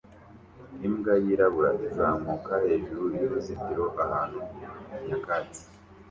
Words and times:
Imbwa 0.87 1.13
yirabura 1.23 1.71
izamuka 1.87 2.53
hejuru 2.65 3.03
y'uruzitiro 3.17 3.85
ahantu 4.03 4.39
nyakatsi 5.05 5.63